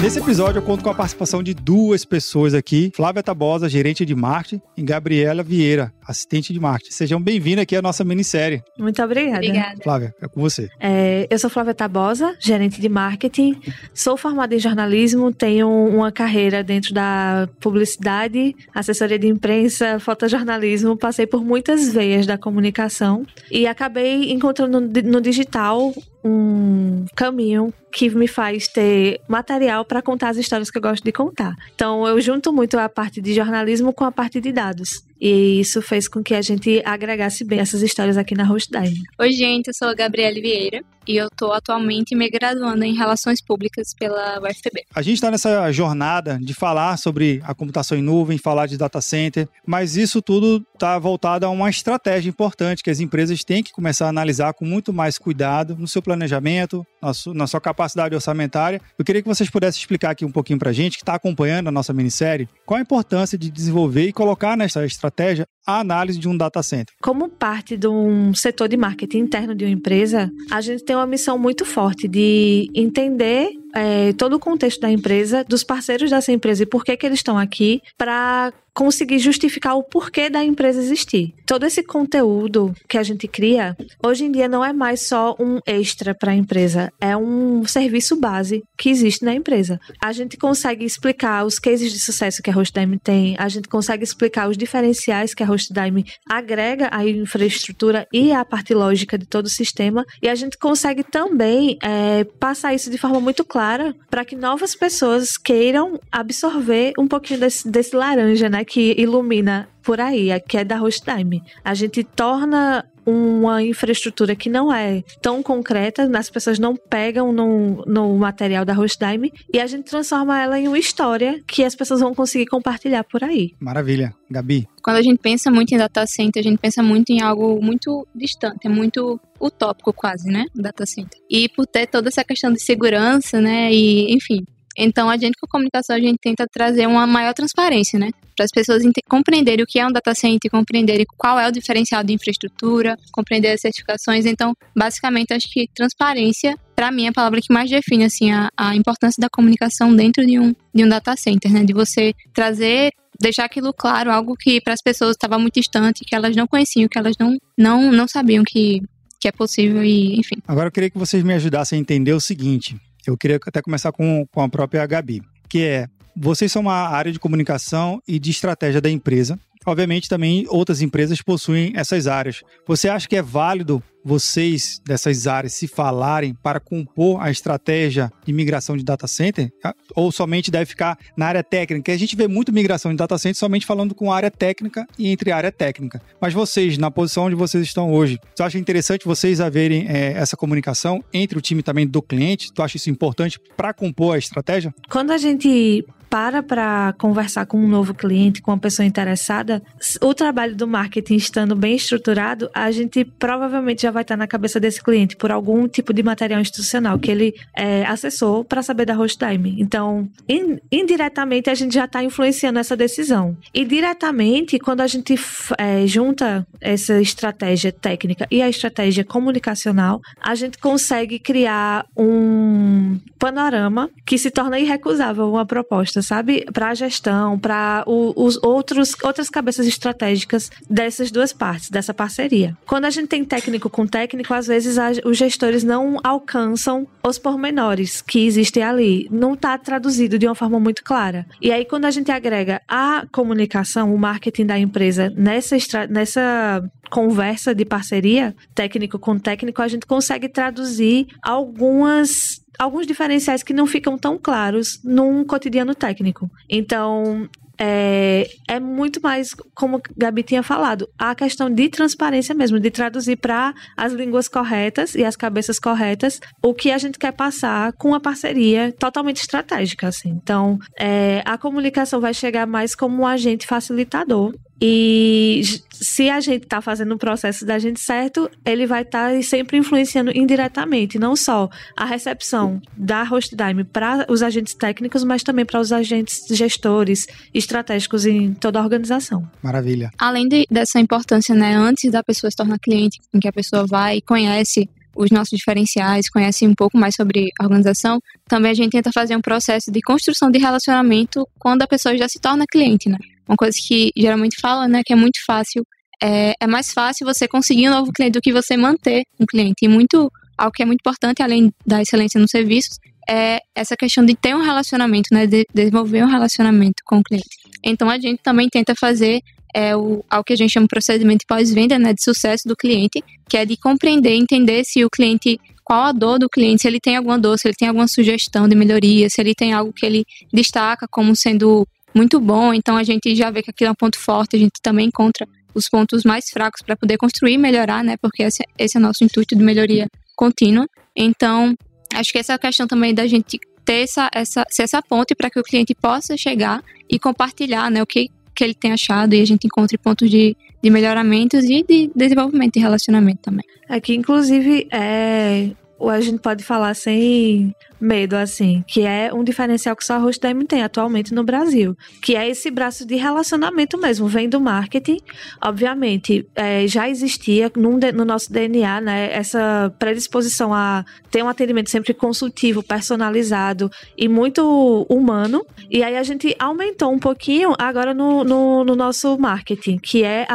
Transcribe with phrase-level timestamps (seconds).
[0.00, 4.14] Nesse episódio eu conto com a participação de duas pessoas aqui, Flávia Tabosa, gerente de
[4.14, 6.90] marketing, e Gabriela Vieira, assistente de marketing.
[6.90, 8.62] Sejam bem-vindos aqui à nossa minissérie.
[8.78, 9.36] Muito obrigada.
[9.36, 9.82] Obrigada.
[9.82, 10.70] Flávia, é com você.
[10.80, 13.60] É, eu sou Flávia Tabosa, gerente de marketing,
[13.92, 21.26] sou formada em jornalismo, tenho uma carreira dentro da publicidade, assessoria de imprensa, fotojornalismo, passei
[21.26, 25.92] por muitas veias da comunicação e acabei encontrando no digital
[26.24, 31.12] um caminho que me faz ter material para contar as histórias que eu gosto de
[31.12, 31.54] contar.
[31.74, 35.04] Então, eu junto muito a parte de jornalismo com a parte de dados.
[35.20, 39.02] E isso fez com que a gente agregasse bem essas histórias aqui na Hostdime.
[39.18, 43.42] Oi, gente, eu sou a Gabriele Vieira e eu estou atualmente me graduando em Relações
[43.42, 44.84] Públicas pela UFPB.
[44.94, 49.00] A gente está nessa jornada de falar sobre a computação em nuvem, falar de data
[49.00, 53.72] center, mas isso tudo está voltado a uma estratégia importante que as empresas têm que
[53.72, 58.80] começar a analisar com muito mais cuidado no seu planejamento, na na sua capacidade orçamentária.
[58.98, 61.68] Eu queria que vocês pudessem explicar aqui um pouquinho para a gente, que está acompanhando
[61.68, 66.28] a nossa minissérie, qual a importância de desenvolver e colocar nessa estratégia a análise de
[66.28, 66.94] um data center.
[67.00, 71.06] Como parte de um setor de marketing interno de uma empresa, a gente tem uma
[71.06, 76.62] missão muito forte de entender é, todo o contexto da empresa, dos parceiros dessa empresa
[76.62, 81.34] e por que, que eles estão aqui, para conseguir justificar o porquê da empresa existir.
[81.46, 85.58] Todo esse conteúdo que a gente cria, hoje em dia não é mais só um
[85.66, 89.80] extra para a empresa, é um serviço base que existe na empresa.
[90.02, 94.04] A gente consegue explicar os cases de sucesso que a HostDime tem, a gente consegue
[94.04, 99.46] explicar os diferenciais que a HostDime agrega à infraestrutura e à parte lógica de todo
[99.46, 104.24] o sistema, e a gente consegue também é, passar isso de forma muito clara para
[104.24, 108.64] que novas pessoas queiram absorver um pouquinho desse, desse laranja, né?
[108.64, 111.42] que ilumina por aí, que é da Hostime.
[111.64, 117.84] A gente torna uma infraestrutura que não é tão concreta, as pessoas não pegam no,
[117.86, 122.00] no material da Hostime e a gente transforma ela em uma história que as pessoas
[122.00, 123.52] vão conseguir compartilhar por aí.
[123.58, 124.14] Maravilha.
[124.30, 124.68] Gabi?
[124.82, 128.06] Quando a gente pensa muito em data center, a gente pensa muito em algo muito
[128.14, 130.46] distante, é muito utópico quase, né?
[130.54, 131.18] Data center.
[131.28, 133.72] E por ter toda essa questão de segurança, né?
[133.72, 134.44] E, enfim,
[134.76, 138.10] então, a gente com a comunicação, a gente tenta trazer uma maior transparência, né?
[138.36, 142.04] Para as pessoas compreenderem o que é um data center, compreenderem qual é o diferencial
[142.04, 144.26] de infraestrutura, compreender as certificações.
[144.26, 148.48] Então, basicamente, acho que transparência, para mim, é a palavra que mais define, assim, a,
[148.56, 151.64] a importância da comunicação dentro de um, de um data center, né?
[151.64, 156.14] De você trazer deixar aquilo claro, algo que para as pessoas estava muito distante, que
[156.14, 158.80] elas não conheciam, que elas não, não, não sabiam que,
[159.20, 160.36] que é possível e enfim.
[160.48, 162.80] Agora eu queria que vocês me ajudassem a entender o seguinte.
[163.06, 167.12] Eu queria até começar com, com a própria Gabi, que é, vocês são uma área
[167.12, 169.38] de comunicação e de estratégia da empresa.
[169.66, 172.42] Obviamente, também outras empresas possuem essas áreas.
[172.66, 178.32] Você acha que é válido vocês dessas áreas se falarem para compor a estratégia de
[178.32, 179.50] migração de data center?
[179.94, 181.92] Ou somente deve ficar na área técnica?
[181.92, 185.32] A gente vê muito migração de data center somente falando com área técnica e entre
[185.32, 186.00] área técnica.
[186.20, 190.36] Mas vocês, na posição onde vocês estão hoje, você acha interessante vocês haverem é, essa
[190.36, 192.52] comunicação entre o time também do cliente?
[192.52, 194.74] Tu acha isso importante para compor a estratégia?
[194.88, 199.62] Quando a gente para para conversar com um novo cliente, com uma pessoa interessada,
[200.02, 204.58] o trabalho do marketing estando bem estruturado, a gente provavelmente já vai estar na cabeça
[204.58, 208.94] desse cliente por algum tipo de material institucional que ele é, acessou para saber da
[208.94, 209.54] host time.
[209.60, 213.36] Então, in, indiretamente, a gente já está influenciando essa decisão.
[213.54, 215.14] E diretamente, quando a gente
[215.56, 223.88] é, junta essa estratégia técnica e a estratégia comunicacional, a gente consegue criar um panorama
[224.04, 226.44] que se torna irrecusável uma proposta sabe?
[226.52, 232.56] Para a gestão, para os outros outras cabeças estratégicas dessas duas partes, dessa parceria.
[232.66, 237.18] Quando a gente tem técnico com técnico, às vezes a, os gestores não alcançam os
[237.18, 239.08] pormenores que existem ali.
[239.10, 241.26] Não está traduzido de uma forma muito clara.
[241.40, 245.56] E aí, quando a gente agrega a comunicação, o marketing da empresa nessa,
[245.88, 253.54] nessa conversa de parceria, técnico com técnico, a gente consegue traduzir algumas alguns diferenciais que
[253.54, 256.30] não ficam tão claros num cotidiano técnico.
[256.46, 257.26] Então,
[257.58, 262.70] é, é, muito mais, como a Gabi tinha falado, a questão de transparência mesmo, de
[262.70, 267.72] traduzir para as línguas corretas e as cabeças corretas o que a gente quer passar
[267.74, 269.88] com uma parceria totalmente estratégica.
[269.88, 270.10] Assim.
[270.10, 276.44] Então, é, a comunicação vai chegar mais como um agente facilitador E se a gente
[276.44, 281.16] está fazendo o processo da gente certo, ele vai estar tá sempre influenciando indiretamente, não
[281.16, 287.06] só a recepção da HostDime para os agentes técnicos, mas também para os agentes gestores
[287.32, 289.26] estratégicos em toda a organização.
[289.42, 289.90] Maravilha.
[289.98, 293.64] Além de, dessa importância, né, antes da pessoa se tornar cliente, em que a pessoa
[293.66, 298.54] vai e conhece os nossos diferenciais, conhece um pouco mais sobre a organização, também a
[298.54, 302.44] gente tenta fazer um processo de construção de relacionamento quando a pessoa já se torna
[302.46, 302.98] cliente, né?
[303.30, 305.64] Uma coisa que geralmente fala, né, que é muito fácil,
[306.02, 309.58] é, é mais fácil você conseguir um novo cliente do que você manter um cliente.
[309.62, 312.78] E muito, algo que é muito importante, além da excelência nos serviços,
[313.08, 317.28] é essa questão de ter um relacionamento, né, de desenvolver um relacionamento com o cliente.
[317.64, 319.20] Então a gente também tenta fazer
[319.54, 323.02] é o, ao que a gente chama de procedimento pós-venda, né, de sucesso do cliente,
[323.28, 326.80] que é de compreender, entender se o cliente, qual a dor do cliente, se ele
[326.80, 329.84] tem alguma dor, se ele tem alguma sugestão de melhoria, se ele tem algo que
[329.84, 333.74] ele destaca como sendo muito bom, então a gente já vê que aquilo é um
[333.74, 337.82] ponto forte, a gente também encontra os pontos mais fracos para poder construir e melhorar,
[337.82, 340.66] né, porque esse, esse é o nosso intuito de melhoria contínua.
[340.94, 341.54] Então,
[341.94, 345.38] acho que essa questão também da gente ter essa, essa, ser essa ponte para que
[345.38, 349.24] o cliente possa chegar e compartilhar né, o que, que ele tem achado e a
[349.24, 353.44] gente encontre pontos de, de melhoramentos e de desenvolvimento de relacionamento também.
[353.68, 355.50] Aqui, inclusive, é,
[355.88, 360.44] a gente pode falar sem medo, assim, que é um diferencial que só a Hostdem
[360.46, 364.98] tem atualmente no Brasil, que é esse braço de relacionamento mesmo, vem do marketing.
[365.42, 371.70] Obviamente, é, já existia no, no nosso DNA, né, essa predisposição a ter um atendimento
[371.70, 375.44] sempre consultivo, personalizado e muito humano.
[375.70, 380.26] E aí a gente aumentou um pouquinho agora no, no, no nosso marketing, que é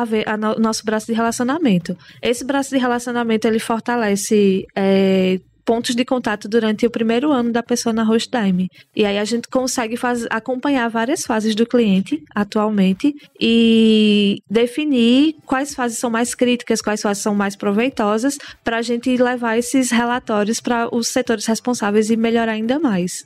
[0.56, 1.98] o nosso braço de relacionamento.
[2.21, 7.63] Esse braço de relacionamento, ele fortalece é, pontos de contato durante o primeiro ano da
[7.63, 8.69] pessoa na Hostdime.
[8.95, 15.73] E aí a gente consegue faz, acompanhar várias fases do cliente atualmente e definir quais
[15.73, 20.62] fases são mais críticas, quais fases são mais proveitosas, para a gente levar esses relatórios
[20.62, 23.25] para os setores responsáveis e melhorar ainda mais.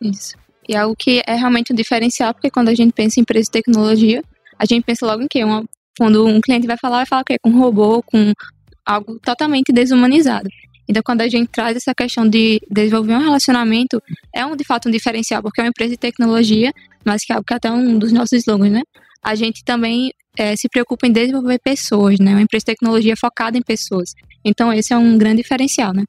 [0.00, 0.36] Isso.
[0.68, 3.44] E é algo que é realmente um diferencial, porque quando a gente pensa em empresa
[3.44, 4.22] de tecnologia,
[4.58, 5.44] a gente pensa logo em quê?
[5.44, 5.64] Uma,
[5.98, 7.36] quando um cliente vai falar, vai falar o quê?
[7.42, 8.32] Com robô, com
[8.84, 10.48] algo totalmente desumanizado.
[10.88, 14.02] Então, quando a gente traz essa questão de desenvolver um relacionamento,
[14.34, 16.72] é um de fato um diferencial, porque é uma empresa de tecnologia,
[17.04, 18.82] mas que é algo que até um dos nossos slogans, né?
[19.22, 22.32] A gente também é, se preocupa em desenvolver pessoas, né?
[22.32, 24.10] Uma empresa de tecnologia focada em pessoas.
[24.44, 26.04] Então, esse é um grande diferencial, né?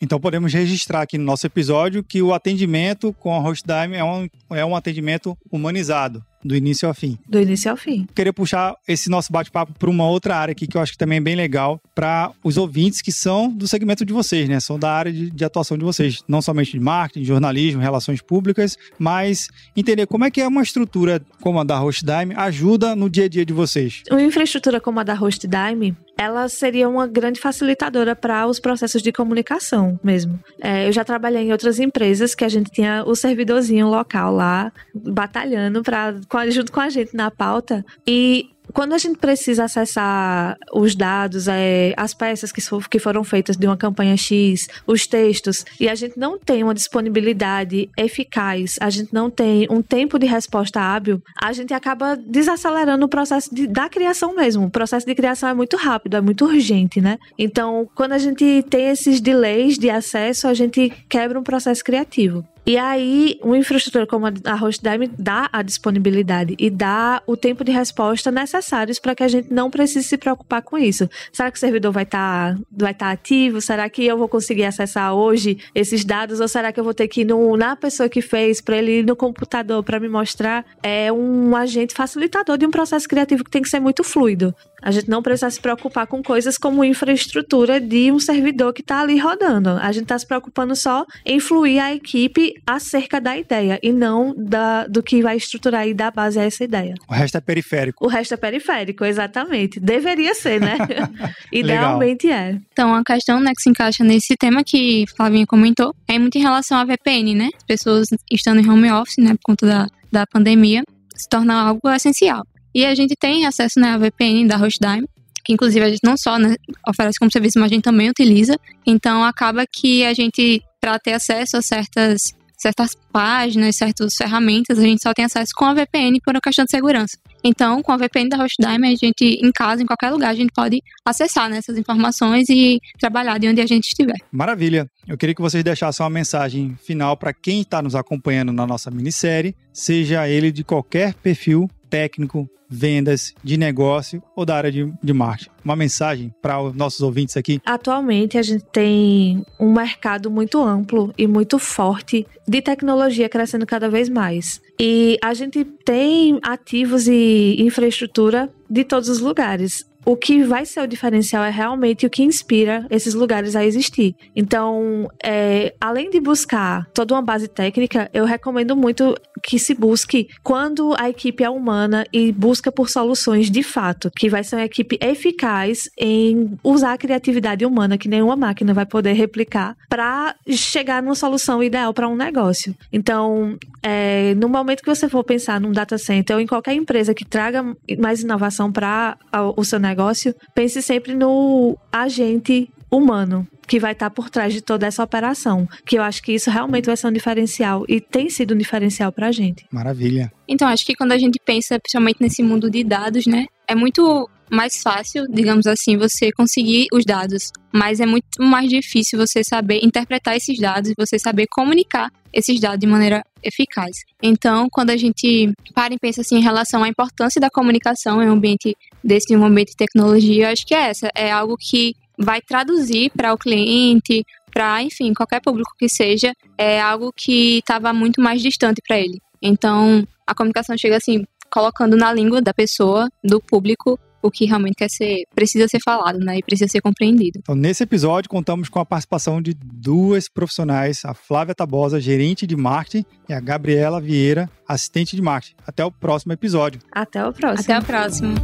[0.00, 4.28] Então podemos registrar aqui no nosso episódio que o atendimento com a HostDime é um,
[4.50, 7.18] é um atendimento humanizado do início ao fim.
[7.26, 8.06] Do início ao fim.
[8.14, 11.18] Queria puxar esse nosso bate-papo para uma outra área aqui que eu acho que também
[11.18, 14.60] é bem legal para os ouvintes que são do segmento de vocês, né?
[14.60, 18.76] São da área de, de, atuação de vocês, não somente de marketing, jornalismo, relações públicas,
[18.98, 23.24] mas entender como é que é uma estrutura como a da HostDime ajuda no dia
[23.24, 24.02] a dia de vocês.
[24.10, 29.12] Uma infraestrutura como a da HostDime, ela seria uma grande facilitadora para os processos de
[29.12, 30.38] comunicação mesmo.
[30.60, 34.72] É, eu já trabalhei em outras empresas que a gente tinha o servidorzinho local lá,
[34.94, 36.14] batalhando para
[36.50, 37.84] junto com a gente na pauta.
[38.06, 43.22] E quando a gente precisa acessar os dados, é, as peças que, for, que foram
[43.22, 48.76] feitas de uma campanha X, os textos, e a gente não tem uma disponibilidade eficaz,
[48.80, 53.54] a gente não tem um tempo de resposta hábil, a gente acaba desacelerando o processo
[53.54, 54.66] de, da criação mesmo.
[54.66, 57.18] O processo de criação é muito rápido, é muito urgente, né?
[57.38, 62.44] Então, quando a gente tem esses delays de acesso, a gente quebra um processo criativo.
[62.66, 67.70] E aí, uma infraestrutura como a HostDime dá a disponibilidade e dá o tempo de
[67.70, 71.08] resposta necessários para que a gente não precise se preocupar com isso.
[71.30, 73.60] Será que o servidor vai estar tá, vai tá ativo?
[73.60, 76.40] Será que eu vou conseguir acessar hoje esses dados?
[76.40, 79.00] Ou será que eu vou ter que ir no, na pessoa que fez para ele
[79.00, 80.64] ir no computador para me mostrar?
[80.82, 84.54] É um agente facilitador de um processo criativo que tem que ser muito fluido.
[84.84, 89.00] A gente não precisa se preocupar com coisas como infraestrutura de um servidor que está
[89.00, 89.70] ali rodando.
[89.70, 94.34] A gente está se preocupando só em fluir a equipe acerca da ideia e não
[94.36, 96.94] da, do que vai estruturar e dar base a essa ideia.
[97.08, 98.04] O resto é periférico.
[98.04, 99.80] O resto é periférico, exatamente.
[99.80, 100.76] Deveria ser, né?
[101.50, 102.58] Idealmente é.
[102.72, 106.42] Então, a questão né, que se encaixa nesse tema que Flavinha comentou é muito em
[106.42, 107.48] relação à VPN, né?
[107.56, 110.82] As pessoas estando em home office, né, por conta da, da pandemia,
[111.14, 112.44] se torna algo essencial.
[112.74, 115.06] E a gente tem acesso né, à VPN da Hostdime,
[115.44, 116.56] que inclusive a gente não só né,
[116.88, 118.58] oferece como serviço, mas a gente também utiliza.
[118.86, 122.32] Então acaba que a gente, para ter acesso a certas
[122.64, 126.64] certas páginas, certas ferramentas, a gente só tem acesso com a VPN por uma questão
[126.64, 127.18] de segurança.
[127.42, 130.50] Então, com a VPN da Hostdime, a gente, em casa, em qualquer lugar, a gente
[130.50, 134.16] pode acessar né, essas informações e trabalhar de onde a gente estiver.
[134.32, 134.88] Maravilha.
[135.06, 138.90] Eu queria que vocês deixassem uma mensagem final para quem está nos acompanhando na nossa
[138.90, 145.12] minissérie, seja ele de qualquer perfil técnico, vendas, de negócio ou da área de, de
[145.12, 145.50] marketing.
[145.64, 147.60] Uma mensagem para os nossos ouvintes aqui?
[147.64, 153.88] Atualmente, a gente tem um mercado muito amplo e muito forte de tecnologia crescendo cada
[153.88, 154.60] vez mais.
[154.80, 160.80] E a gente tem ativos e infraestrutura de todos os lugares o que vai ser
[160.80, 164.14] o diferencial é realmente o que inspira esses lugares a existir.
[164.34, 170.28] Então, é, além de buscar toda uma base técnica, eu recomendo muito que se busque
[170.42, 174.64] quando a equipe é humana e busca por soluções de fato, que vai ser uma
[174.64, 181.02] equipe eficaz em usar a criatividade humana que nenhuma máquina vai poder replicar para chegar
[181.02, 182.74] numa solução ideal para um negócio.
[182.92, 187.14] Então, é, no momento que você for pensar num data center ou em qualquer empresa
[187.14, 187.64] que traga
[187.98, 189.16] mais inovação para
[189.56, 194.60] o seu negócio, negócio, pense sempre no agente humano que vai estar por trás de
[194.60, 195.66] toda essa operação.
[195.86, 199.10] Que eu acho que isso realmente vai ser um diferencial e tem sido um diferencial
[199.10, 199.64] para a gente.
[199.70, 200.30] Maravilha.
[200.46, 204.28] Então, acho que quando a gente pensa, principalmente nesse mundo de dados, né, é muito
[204.50, 209.80] mais fácil, digamos assim, você conseguir os dados, mas é muito mais difícil você saber
[209.82, 213.96] interpretar esses dados, você saber comunicar esses dados de maneira eficaz.
[214.22, 218.28] Então, quando a gente para e pensa assim em relação à importância da comunicação em
[218.28, 221.56] um ambiente desse, em um ambiente de tecnologia, eu acho que é essa, é algo
[221.58, 227.58] que vai traduzir para o cliente, para, enfim, qualquer público que seja, é algo que
[227.58, 229.20] estava muito mais distante para ele.
[229.42, 234.76] Então, a comunicação chega assim, colocando na língua da pessoa, do público, o que realmente
[234.76, 236.38] quer ser, precisa ser falado, né?
[236.38, 237.38] E precisa ser compreendido.
[237.42, 242.56] Então, nesse episódio, contamos com a participação de duas profissionais, a Flávia Tabosa, gerente de
[242.56, 245.56] marketing, e a Gabriela Vieira, assistente de marketing.
[245.66, 246.80] Até o próximo episódio.
[246.90, 247.60] Até o próximo.
[247.60, 248.34] Até o próximo.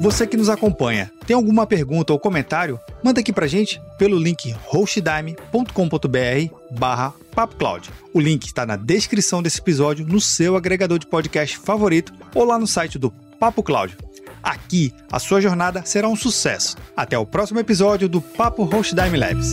[0.00, 2.78] Você que nos acompanha, tem alguma pergunta ou comentário?
[3.04, 7.88] Manda aqui pra gente pelo link hostdime.com.br barra PapoCloud.
[8.12, 12.58] O link está na descrição desse episódio, no seu agregador de podcast favorito ou lá
[12.58, 13.96] no site do Papo Cloud.
[14.42, 16.76] Aqui, a sua jornada será um sucesso.
[16.96, 19.52] Até o próximo episódio do Papo Hostdime Labs.